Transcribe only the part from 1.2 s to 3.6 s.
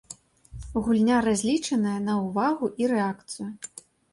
разлічаная на ўвагу і рэакцыю.